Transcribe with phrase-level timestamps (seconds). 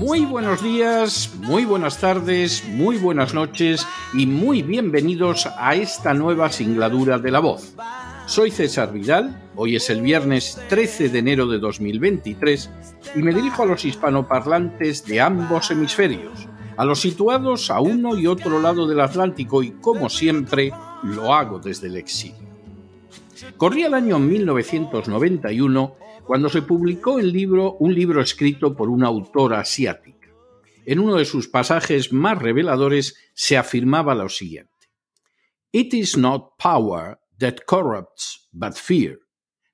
[0.00, 6.50] Muy buenos días, muy buenas tardes, muy buenas noches y muy bienvenidos a esta nueva
[6.50, 7.74] singladura de la voz.
[8.24, 12.70] Soy César Vidal, hoy es el viernes 13 de enero de 2023
[13.14, 16.48] y me dirijo a los hispanoparlantes de ambos hemisferios,
[16.78, 21.58] a los situados a uno y otro lado del Atlántico y como siempre lo hago
[21.58, 22.48] desde el exilio.
[23.58, 25.94] Corría el año 1991
[26.30, 30.28] cuando se publicó el libro, un libro escrito por una autora asiática.
[30.86, 34.70] En uno de sus pasajes más reveladores se afirmaba lo siguiente:
[35.72, 39.18] It is not power that corrupts, but fear.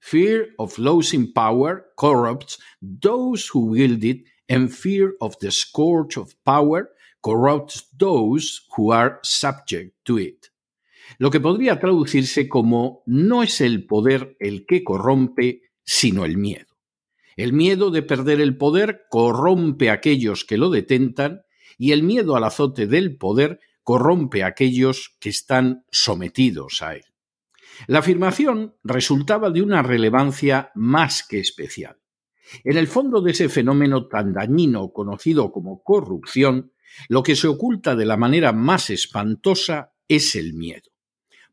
[0.00, 6.32] Fear of losing power corrupts those who wield it, and fear of the scourge of
[6.42, 6.88] power
[7.20, 10.46] corrupts those who are subject to it.
[11.18, 16.66] Lo que podría traducirse como no es el poder el que corrompe, sino el miedo.
[17.36, 21.42] El miedo de perder el poder corrompe a aquellos que lo detentan
[21.78, 27.04] y el miedo al azote del poder corrompe a aquellos que están sometidos a él.
[27.86, 31.98] La afirmación resultaba de una relevancia más que especial.
[32.64, 36.72] En el fondo de ese fenómeno tan dañino conocido como corrupción,
[37.08, 40.90] lo que se oculta de la manera más espantosa es el miedo.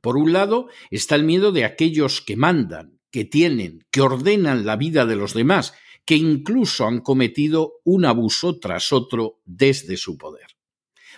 [0.02, 4.76] Por un lado está el miedo de aquellos que mandan, que tienen, que ordenan la
[4.76, 10.48] vida de los demás, que incluso han cometido un abuso tras otro desde su poder.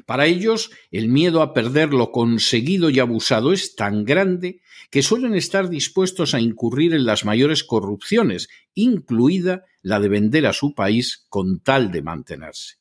[0.05, 4.59] Para ellos, el miedo a perder lo conseguido y abusado es tan grande
[4.91, 10.53] que suelen estar dispuestos a incurrir en las mayores corrupciones, incluida la de vender a
[10.53, 12.75] su país con tal de mantenerse.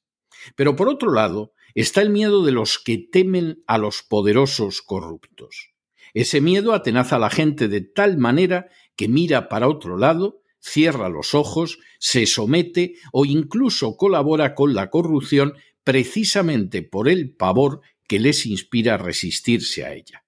[0.56, 5.70] Pero por otro lado, está el miedo de los que temen a los poderosos corruptos.
[6.14, 11.08] Ese miedo atenaza a la gente de tal manera que mira para otro lado, cierra
[11.08, 18.18] los ojos, se somete o incluso colabora con la corrupción precisamente por el pavor que
[18.18, 20.24] les inspira resistirse a ella.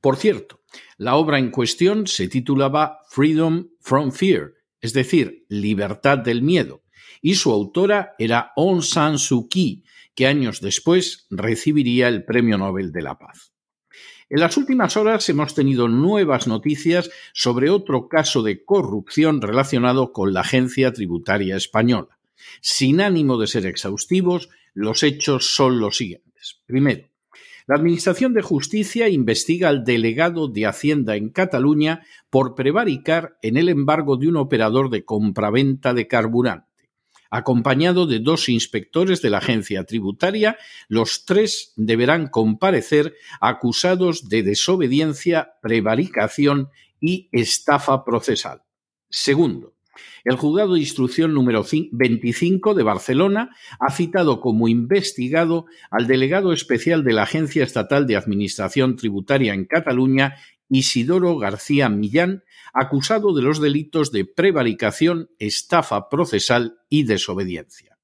[0.00, 0.60] Por cierto,
[0.98, 6.82] la obra en cuestión se titulaba Freedom from Fear, es decir, Libertad del Miedo,
[7.22, 9.84] y su autora era Aung San Suu Kyi,
[10.14, 13.55] que años después recibiría el Premio Nobel de la Paz.
[14.28, 20.34] En las últimas horas hemos tenido nuevas noticias sobre otro caso de corrupción relacionado con
[20.34, 22.18] la Agencia Tributaria Española.
[22.60, 26.60] Sin ánimo de ser exhaustivos, los hechos son los siguientes.
[26.66, 27.08] Primero,
[27.68, 33.68] la Administración de Justicia investiga al delegado de Hacienda en Cataluña por prevaricar en el
[33.68, 36.66] embargo de un operador de compraventa de carburante.
[37.30, 40.56] Acompañado de dos inspectores de la agencia tributaria,
[40.88, 46.68] los tres deberán comparecer acusados de desobediencia, prevaricación
[47.00, 48.62] y estafa procesal.
[49.08, 49.76] Segundo,
[50.24, 57.04] el juzgado de instrucción número 25 de Barcelona ha citado como investigado al delegado especial
[57.04, 60.36] de la Agencia Estatal de Administración Tributaria en Cataluña,
[60.68, 67.98] Isidoro García Millán, acusado de los delitos de prevaricación, estafa procesal y desobediencia.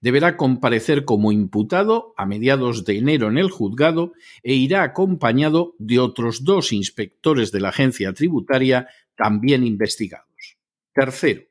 [0.00, 5.98] Deberá comparecer como imputado a mediados de enero en el juzgado e irá acompañado de
[5.98, 10.56] otros dos inspectores de la agencia tributaria también investigados.
[10.92, 11.42] Tercero,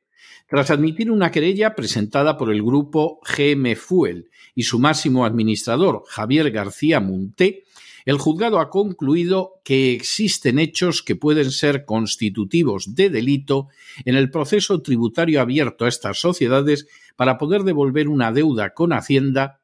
[0.46, 6.50] tras admitir una querella presentada por el grupo GM Fuel y su máximo administrador, Javier
[6.50, 7.63] García Munté,
[8.04, 13.68] el juzgado ha concluido que existen hechos que pueden ser constitutivos de delito
[14.04, 16.86] en el proceso tributario abierto a estas sociedades
[17.16, 19.60] para poder devolver una deuda con Hacienda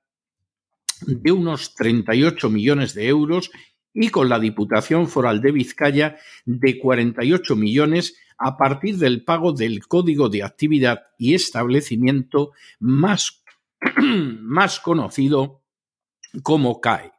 [1.06, 3.50] de unos 38 millones de euros
[3.92, 9.86] y con la Diputación Foral de Vizcaya de 48 millones a partir del pago del
[9.86, 13.42] Código de Actividad y Establecimiento más,
[14.40, 15.62] más conocido
[16.42, 17.12] como CAE.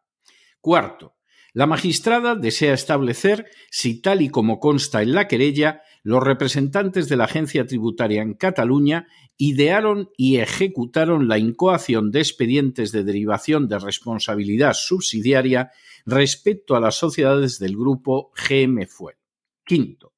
[0.62, 1.16] Cuarto,
[1.54, 7.18] La magistrada desea establecer si, tal y como consta en la querella, los representantes de
[7.18, 13.80] la agencia tributaria en Cataluña idearon y ejecutaron la incoación de expedientes de derivación de
[13.80, 15.72] responsabilidad subsidiaria
[16.06, 19.18] respecto a las sociedades del grupo GM Fuel.
[19.66, 20.14] Quinto,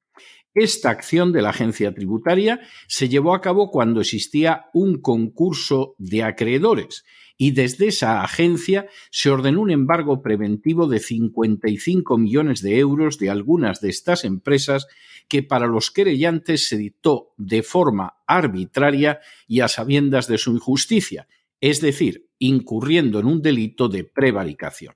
[0.54, 6.22] esta acción de la agencia tributaria se llevó a cabo cuando existía un concurso de
[6.22, 7.04] acreedores
[7.36, 13.30] y desde esa agencia se ordenó un embargo preventivo de 55 millones de euros de
[13.30, 14.86] algunas de estas empresas
[15.28, 21.26] que para los querellantes se dictó de forma arbitraria y a sabiendas de su injusticia,
[21.60, 24.94] es decir, incurriendo en un delito de prevaricación.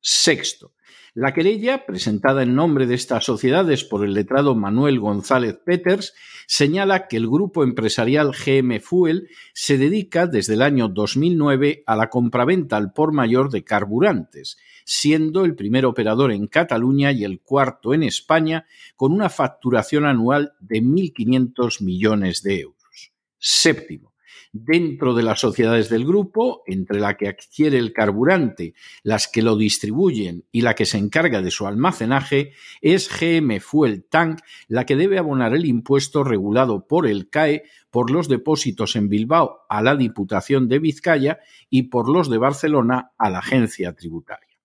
[0.00, 0.74] Sexto,
[1.14, 6.14] la querella, presentada en nombre de estas sociedades por el letrado Manuel González Peters,
[6.46, 12.08] señala que el grupo empresarial GM Fuel se dedica desde el año 2009 a la
[12.08, 17.94] compraventa al por mayor de carburantes, siendo el primer operador en Cataluña y el cuarto
[17.94, 23.12] en España, con una facturación anual de 1.500 millones de euros.
[23.38, 24.12] Séptimo,
[24.52, 29.56] dentro de las sociedades del grupo, entre la que adquiere el carburante, las que lo
[29.56, 34.96] distribuyen y la que se encarga de su almacenaje, es GM Fuel Tank la que
[34.96, 39.96] debe abonar el impuesto regulado por el CAE por los depósitos en Bilbao a la
[39.96, 41.40] Diputación de Vizcaya
[41.70, 44.58] y por los de Barcelona a la agencia tributaria.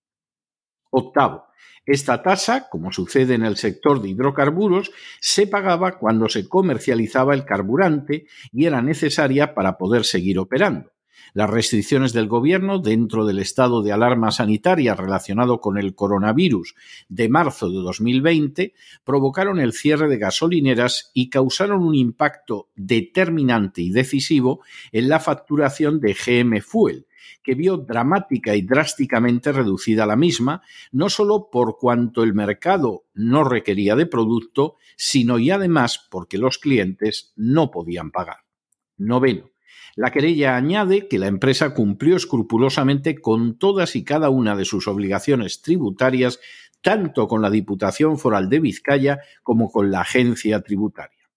[0.92, 1.46] Octavo,
[1.86, 7.44] esta tasa, como sucede en el sector de hidrocarburos, se pagaba cuando se comercializaba el
[7.44, 10.93] carburante y era necesaria para poder seguir operando.
[11.34, 16.76] Las restricciones del Gobierno dentro del estado de alarma sanitaria relacionado con el coronavirus
[17.10, 18.74] de marzo de 2020
[19.04, 24.62] provocaron el cierre de gasolineras y causaron un impacto determinante y decisivo
[24.92, 27.08] en la facturación de GM Fuel,
[27.42, 30.62] que vio dramática y drásticamente reducida la misma,
[30.92, 36.58] no solo por cuanto el mercado no requería de producto, sino y además porque los
[36.58, 38.38] clientes no podían pagar.
[38.98, 39.53] Noveno.
[39.96, 44.88] La querella añade que la empresa cumplió escrupulosamente con todas y cada una de sus
[44.88, 46.40] obligaciones tributarias,
[46.82, 51.30] tanto con la Diputación Foral de Vizcaya como con la agencia tributaria.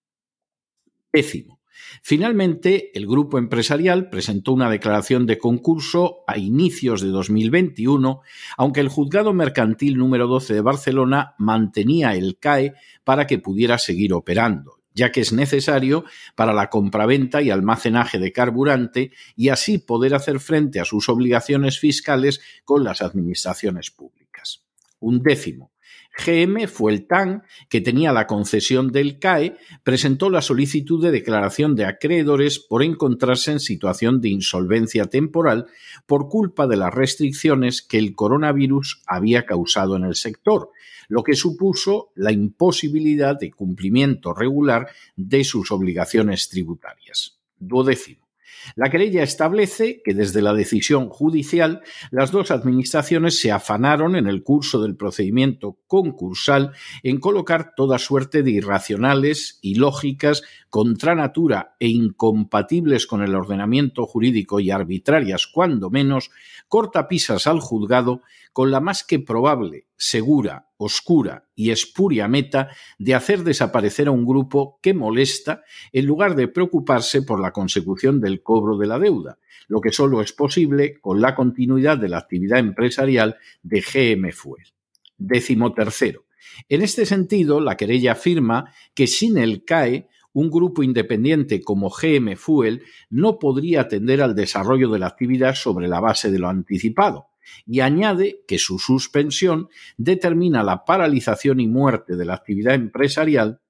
[1.12, 1.61] Décimo.
[2.03, 8.23] Finalmente, el grupo empresarial presentó una declaración de concurso a inicios de 2021,
[8.56, 12.75] aunque el juzgado mercantil número 12 de Barcelona mantenía el CAE
[13.05, 16.04] para que pudiera seguir operando, ya que es necesario
[16.34, 21.78] para la compraventa y almacenaje de carburante y así poder hacer frente a sus obligaciones
[21.78, 24.64] fiscales con las administraciones públicas.
[24.98, 25.70] Un décimo.
[26.16, 31.76] GM fue el TAN, que tenía la concesión del CAE, presentó la solicitud de declaración
[31.76, 35.66] de acreedores por encontrarse en situación de insolvencia temporal
[36.06, 40.70] por culpa de las restricciones que el coronavirus había causado en el sector,
[41.08, 47.38] lo que supuso la imposibilidad de cumplimiento regular de sus obligaciones tributarias.
[47.58, 48.25] Duodécimo.
[48.75, 54.43] La querella establece que desde la decisión judicial las dos administraciones se afanaron en el
[54.43, 56.72] curso del procedimiento concursal
[57.02, 64.60] en colocar toda suerte de irracionales, ilógicas, contra natura e incompatibles con el ordenamiento jurídico
[64.60, 66.31] y arbitrarias, cuando menos,
[66.69, 68.22] cortapisas al juzgado
[68.52, 72.68] con la más que probable, segura, oscura y espuria meta
[72.99, 78.21] de hacer desaparecer a un grupo que molesta en lugar de preocuparse por la consecución
[78.21, 82.18] del cobro de la deuda, lo que solo es posible con la continuidad de la
[82.18, 84.66] actividad empresarial de GM Fuel.
[85.18, 86.25] Décimo tercero.
[86.68, 92.37] En este sentido, la querella afirma que sin el CAE un grupo independiente como GM
[92.37, 97.28] Fuel no podría atender al desarrollo de la actividad sobre la base de lo anticipado,
[97.67, 103.61] y añade que su suspensión determina la paralización y muerte de la actividad empresarial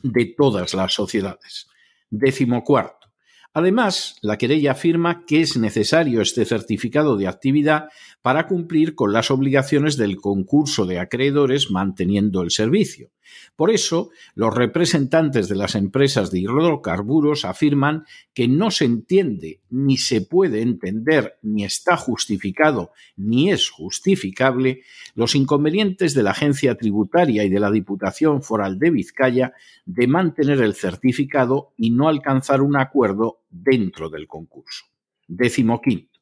[0.00, 1.66] de todas las sociedades.
[2.10, 3.06] Décimo cuarto.
[3.52, 7.88] Además, la querella afirma que es necesario este certificado de actividad
[8.20, 13.12] para cumplir con las obligaciones del concurso de acreedores manteniendo el servicio.
[13.56, 18.04] Por eso, los representantes de las empresas de hidrocarburos afirman
[18.34, 24.82] que no se entiende, ni se puede entender, ni está justificado, ni es justificable
[25.14, 29.54] los inconvenientes de la agencia tributaria y de la Diputación Foral de Vizcaya
[29.84, 34.84] de mantener el certificado y no alcanzar un acuerdo dentro del concurso.
[35.28, 36.15] Décimo quinto.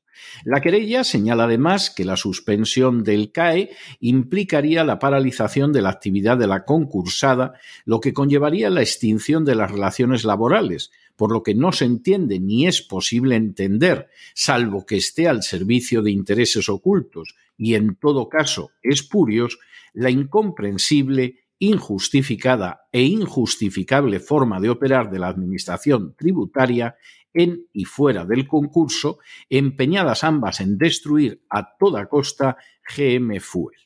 [0.44, 6.38] La querella señala además que la suspensión del CAE implicaría la paralización de la actividad
[6.38, 7.54] de la concursada,
[7.84, 12.40] lo que conllevaría la extinción de las relaciones laborales, por lo que no se entiende
[12.40, 18.28] ni es posible entender, salvo que esté al servicio de intereses ocultos y en todo
[18.28, 19.58] caso espurios
[19.92, 26.96] la incomprensible, injustificada e injustificable forma de operar de la Administración tributaria
[27.34, 29.18] en y fuera del concurso,
[29.50, 32.56] empeñadas ambas en destruir a toda costa
[32.96, 33.78] GM Fuel.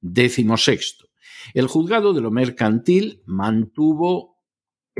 [0.00, 1.06] Décimo sexto.
[1.54, 4.29] El juzgado de lo mercantil mantuvo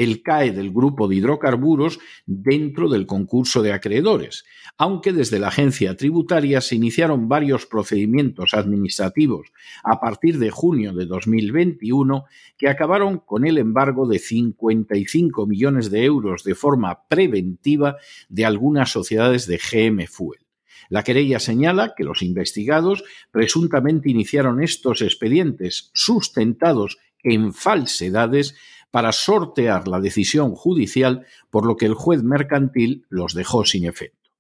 [0.01, 4.47] el CAE del grupo de hidrocarburos dentro del concurso de acreedores,
[4.79, 9.53] aunque desde la agencia tributaria se iniciaron varios procedimientos administrativos
[9.85, 12.25] a partir de junio de 2021
[12.57, 17.99] que acabaron con el embargo de 55 millones de euros de forma preventiva
[18.31, 20.41] de algunas sociedades de GM Fuel.
[20.89, 28.55] La querella señala que los investigados presuntamente iniciaron estos expedientes sustentados en falsedades
[28.91, 34.31] para sortear la decisión judicial, por lo que el juez mercantil los dejó sin efecto.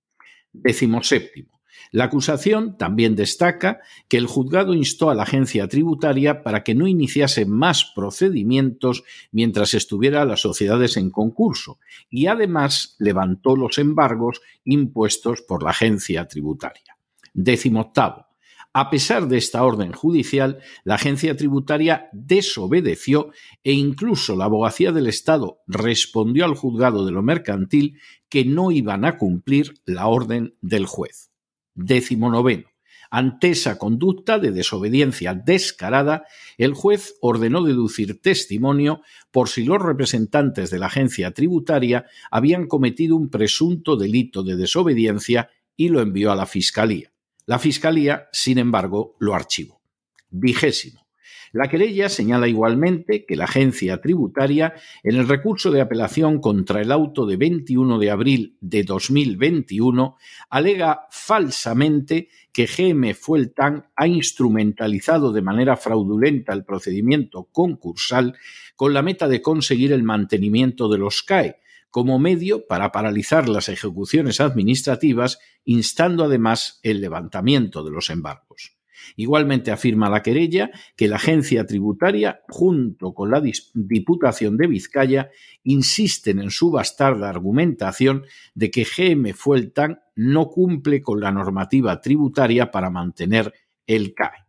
[0.52, 1.60] Décimo séptimo.
[1.92, 6.86] La acusación también destaca que el juzgado instó a la agencia tributaria para que no
[6.86, 9.02] iniciase más procedimientos
[9.32, 11.78] mientras estuviera las sociedades en concurso
[12.08, 16.96] y además levantó los embargos impuestos por la agencia tributaria.
[17.32, 18.29] Décimo octavo.
[18.72, 23.32] A pesar de esta orden judicial, la agencia tributaria desobedeció
[23.64, 27.98] e incluso la abogacía del Estado respondió al juzgado de lo mercantil
[28.28, 31.32] que no iban a cumplir la orden del juez.
[31.74, 32.68] Décimo noveno.
[33.10, 40.70] Ante esa conducta de desobediencia descarada, el juez ordenó deducir testimonio por si los representantes
[40.70, 46.36] de la agencia tributaria habían cometido un presunto delito de desobediencia y lo envió a
[46.36, 47.09] la Fiscalía.
[47.50, 49.82] La Fiscalía, sin embargo, lo archivó.
[50.30, 51.08] Vigésimo.
[51.50, 56.92] La querella señala igualmente que la agencia tributaria, en el recurso de apelación contra el
[56.92, 60.16] auto de 21 de abril de 2021,
[60.48, 68.36] alega falsamente que GM Fueltan ha instrumentalizado de manera fraudulenta el procedimiento concursal
[68.76, 71.56] con la meta de conseguir el mantenimiento de los CAE,
[71.90, 78.76] como medio para paralizar las ejecuciones administrativas, instando además el levantamiento de los embargos.
[79.16, 83.42] Igualmente afirma la querella que la agencia tributaria, junto con la
[83.74, 85.30] Diputación de Vizcaya,
[85.64, 92.70] insisten en su bastarda argumentación de que GM Fueltan no cumple con la normativa tributaria
[92.70, 93.52] para mantener
[93.86, 94.46] el CAE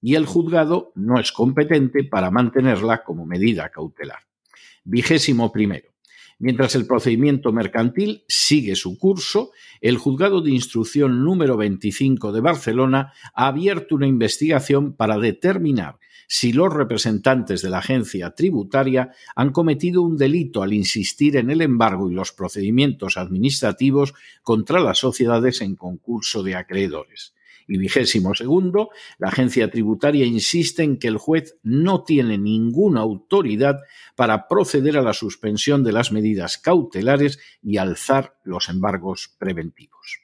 [0.00, 4.18] y el juzgado no es competente para mantenerla como medida cautelar.
[4.84, 5.93] Vigésimo primero.
[6.44, 13.14] Mientras el procedimiento mercantil sigue su curso, el Juzgado de Instrucción número 25 de Barcelona
[13.32, 15.98] ha abierto una investigación para determinar
[16.28, 21.62] si los representantes de la agencia tributaria han cometido un delito al insistir en el
[21.62, 27.33] embargo y los procedimientos administrativos contra las sociedades en concurso de acreedores.
[27.66, 33.80] Y vigésimo segundo, la agencia tributaria insiste en que el juez no tiene ninguna autoridad
[34.16, 40.20] para proceder a la suspensión de las medidas cautelares y alzar los embargos preventivos.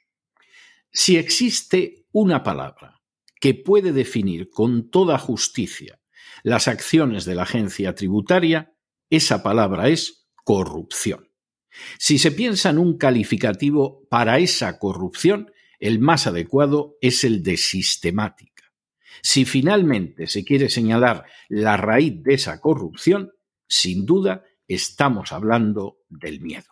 [0.91, 3.01] Si existe una palabra
[3.39, 5.99] que puede definir con toda justicia
[6.43, 8.73] las acciones de la agencia tributaria,
[9.09, 11.29] esa palabra es corrupción.
[11.97, 17.57] Si se piensa en un calificativo para esa corrupción, el más adecuado es el de
[17.57, 18.71] sistemática.
[19.21, 23.33] Si finalmente se quiere señalar la raíz de esa corrupción,
[23.67, 26.67] sin duda estamos hablando del miedo.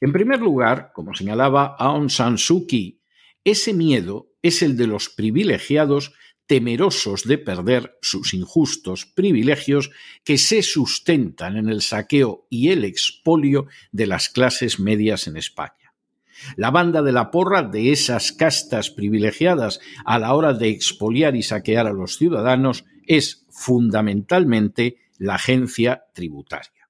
[0.00, 3.02] En primer lugar, como señalaba Aung San Suu Kyi,
[3.44, 6.12] ese miedo es el de los privilegiados
[6.46, 9.90] temerosos de perder sus injustos privilegios
[10.24, 15.81] que se sustentan en el saqueo y el expolio de las clases medias en España.
[16.56, 21.42] La banda de la porra de esas castas privilegiadas a la hora de expoliar y
[21.42, 26.88] saquear a los ciudadanos es fundamentalmente la agencia tributaria.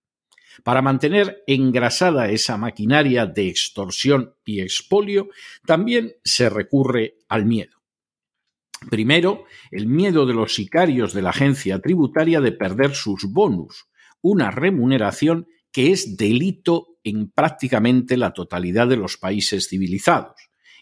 [0.65, 5.29] Para mantener engrasada esa maquinaria de extorsión y expolio,
[5.67, 7.83] también se recurre al miedo.
[8.91, 13.87] Primero, el miedo de los sicarios de la agencia tributaria de perder sus bonus,
[14.21, 20.37] una remuneración que es delito en prácticamente la totalidad de los países civilizados.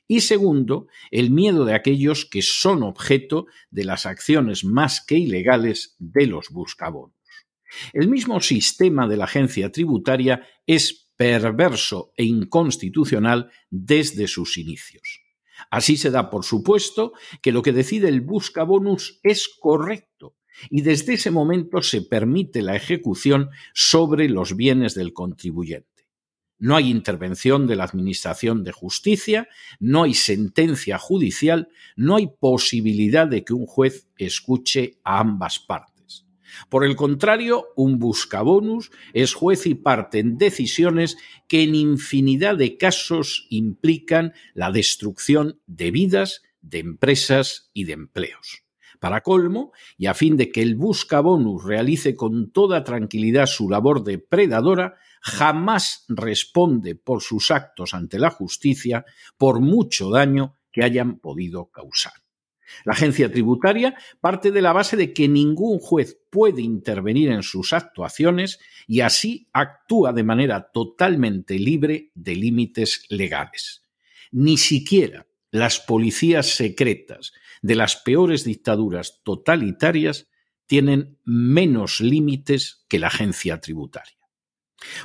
[0.07, 5.95] Y segundo, el miedo de aquellos que son objeto de las acciones más que ilegales
[5.99, 7.15] de los buscabonos.
[7.93, 15.21] El mismo sistema de la agencia tributaria es perverso e inconstitucional desde sus inicios.
[15.71, 17.12] Así se da por supuesto
[17.43, 20.37] que lo que decide el buscabonus es correcto,
[20.71, 25.89] y desde ese momento se permite la ejecución sobre los bienes del contribuyente.
[26.61, 29.49] No hay intervención de la Administración de Justicia,
[29.81, 36.26] no hay sentencia judicial, no hay posibilidad de que un juez escuche a ambas partes.
[36.69, 41.17] Por el contrario, un buscabonus es juez y parte en decisiones
[41.49, 48.64] que en infinidad de casos implican la destrucción de vidas, de empresas y de empleos.
[48.99, 54.05] Para colmo, y a fin de que el buscabonus realice con toda tranquilidad su labor
[54.05, 59.05] de predadora, jamás responde por sus actos ante la justicia
[59.37, 62.15] por mucho daño que hayan podido causar.
[62.85, 67.73] La agencia tributaria parte de la base de que ningún juez puede intervenir en sus
[67.73, 73.85] actuaciones y así actúa de manera totalmente libre de límites legales.
[74.31, 80.29] Ni siquiera las policías secretas de las peores dictaduras totalitarias
[80.67, 84.20] tienen menos límites que la agencia tributaria.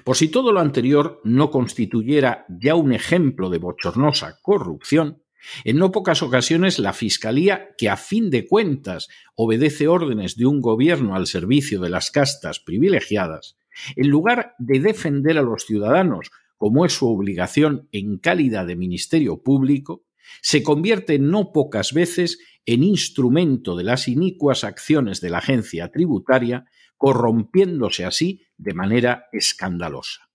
[0.04, 5.22] Por si todo lo anterior no constituyera ya un ejemplo de bochornosa corrupción,
[5.64, 10.62] en no pocas ocasiones la Fiscalía, que a fin de cuentas obedece órdenes de un
[10.62, 13.58] gobierno al servicio de las castas privilegiadas,
[13.96, 19.44] en lugar de defender a los ciudadanos como es su obligación en calidad de Ministerio
[19.44, 20.06] Público,
[20.42, 26.66] se convierte no pocas veces en instrumento de las inicuas acciones de la agencia tributaria,
[26.98, 30.30] corrompiéndose así de manera escandalosa.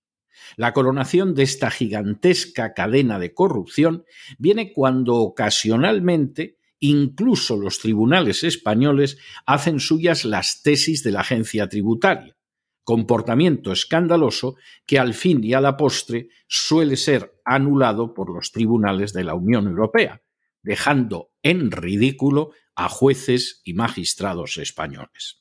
[0.57, 4.05] La coronación de esta gigantesca cadena de corrupción
[4.39, 12.37] viene cuando ocasionalmente incluso los tribunales españoles hacen suyas las tesis de la agencia tributaria,
[12.83, 19.13] comportamiento escandaloso que al fin y a la postre suele ser anulado por los tribunales
[19.13, 20.23] de la Unión Europea,
[20.63, 25.40] dejando en ridículo a jueces y magistrados españoles.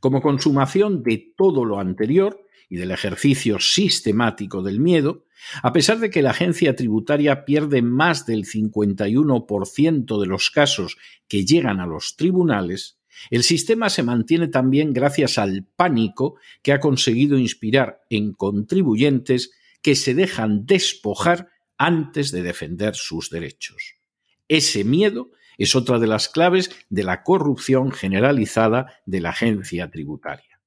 [0.00, 5.24] Como consumación de todo lo anterior y del ejercicio sistemático del miedo,
[5.62, 10.96] a pesar de que la agencia tributaria pierde más del 51% de los casos
[11.28, 12.98] que llegan a los tribunales,
[13.30, 19.50] el sistema se mantiene también gracias al pánico que ha conseguido inspirar en contribuyentes
[19.82, 23.97] que se dejan despojar antes de defender sus derechos.
[24.48, 30.60] Ese miedo es otra de las claves de la corrupción generalizada de la agencia tributaria.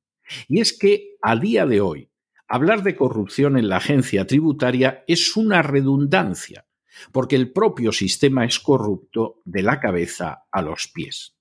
[0.48, 2.10] Y es que a día de hoy,
[2.48, 6.68] hablar de corrupción en la agencia tributaria es una redundancia,
[7.12, 11.36] porque el propio sistema es corrupto de la cabeza a los pies.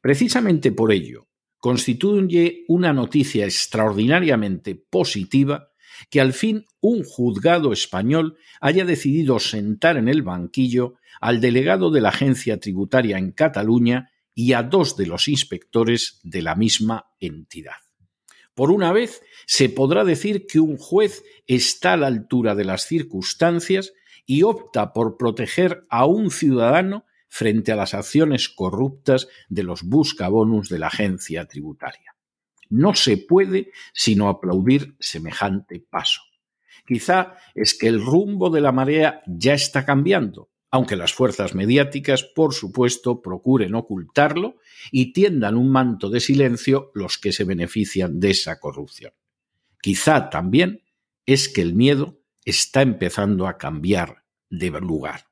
[0.00, 5.70] Precisamente por ello, constituye una noticia extraordinariamente positiva
[6.10, 12.00] que al fin un juzgado español haya decidido sentar en el banquillo al delegado de
[12.00, 17.76] la agencia tributaria en Cataluña y a dos de los inspectores de la misma entidad.
[18.54, 22.86] Por una vez, se podrá decir que un juez está a la altura de las
[22.86, 23.92] circunstancias
[24.26, 30.68] y opta por proteger a un ciudadano frente a las acciones corruptas de los buscabonus
[30.68, 32.17] de la agencia tributaria.
[32.70, 36.22] No se puede sino aplaudir semejante paso.
[36.86, 42.24] Quizá es que el rumbo de la marea ya está cambiando, aunque las fuerzas mediáticas,
[42.24, 44.56] por supuesto, procuren ocultarlo
[44.90, 49.12] y tiendan un manto de silencio los que se benefician de esa corrupción.
[49.80, 50.82] Quizá también
[51.26, 55.26] es que el miedo está empezando a cambiar de lugar.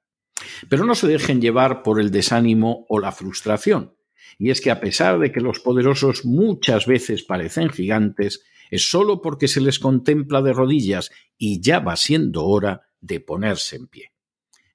[0.69, 3.95] Pero no se dejen llevar por el desánimo o la frustración.
[4.39, 9.23] Y es que a pesar de que los poderosos muchas veces parecen gigantes, es solo
[9.23, 14.13] porque se les contempla de rodillas y ya va siendo hora de ponerse en pie.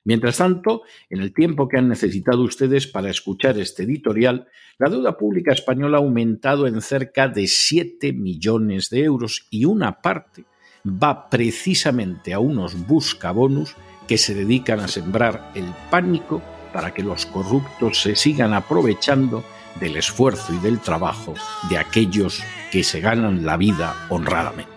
[0.03, 4.47] Mientras tanto, en el tiempo que han necesitado ustedes para escuchar este editorial,
[4.79, 10.01] la deuda pública española ha aumentado en cerca de 7 millones de euros y una
[10.01, 10.45] parte
[10.85, 13.75] va precisamente a unos buscabonus
[14.07, 19.43] que se dedican a sembrar el pánico para que los corruptos se sigan aprovechando
[19.79, 21.33] del esfuerzo y del trabajo
[21.69, 24.71] de aquellos que se ganan la vida honradamente.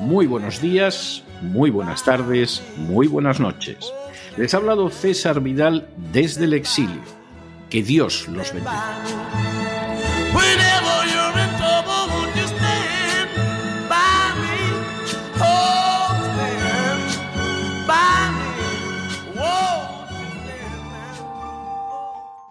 [0.00, 3.92] Muy buenos días, muy buenas tardes, muy buenas noches.
[4.36, 7.02] Les ha hablado César Vidal desde el exilio.
[7.70, 9.02] Que Dios los bendiga.